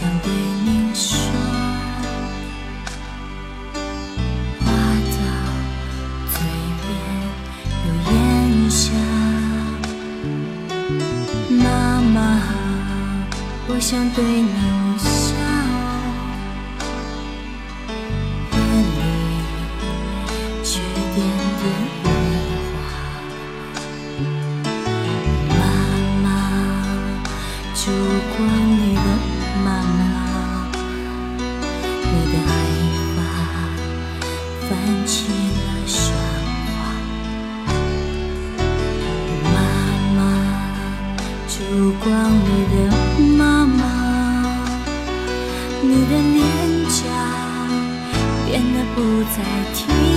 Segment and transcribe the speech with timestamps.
[0.00, 1.10] 想对你说，
[4.60, 5.18] 话到
[6.30, 6.38] 嘴
[6.84, 6.88] 边
[7.84, 8.14] 又咽
[8.70, 8.80] 下。
[11.50, 11.66] 妈
[12.14, 12.16] 妈，
[13.66, 14.54] 我想对你
[14.98, 15.34] 笑，
[18.52, 18.56] 眼
[18.94, 19.00] 里
[20.62, 20.78] 却
[21.16, 21.18] 点
[21.58, 21.66] 点
[22.04, 22.06] 泪
[22.70, 22.70] 花。
[25.58, 25.60] 妈
[26.22, 26.26] 妈，
[27.74, 27.80] 烛
[28.36, 28.98] 光里的
[42.00, 42.74] 光里的
[43.36, 43.80] 妈妈，
[45.82, 46.38] 你的脸
[46.88, 47.00] 颊
[48.46, 48.96] 变得不
[49.34, 49.36] 再
[49.74, 50.07] 甜。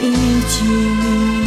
[0.00, 0.12] 一
[0.48, 1.37] 句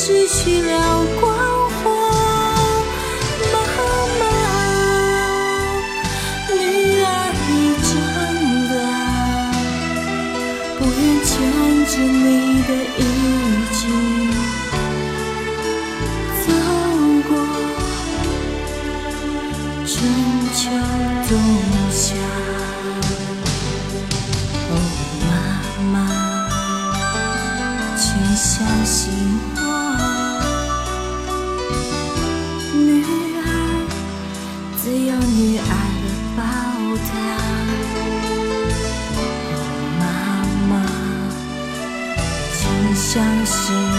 [0.00, 1.26] 失去了光
[1.82, 1.90] 华？
[3.52, 3.54] 妈
[4.20, 4.22] 妈，
[6.54, 6.56] 女
[7.02, 7.04] 儿
[7.50, 7.90] 已长
[8.70, 8.72] 大，
[10.78, 11.28] 不愿牵
[11.84, 12.26] 着你
[12.62, 13.00] 的衣
[13.74, 13.76] 襟
[16.44, 16.46] 走
[17.28, 17.30] 过
[19.84, 19.90] 春
[20.54, 20.56] 秋
[21.28, 21.30] 冬
[21.90, 22.06] 夏。
[43.18, 43.97] 相信。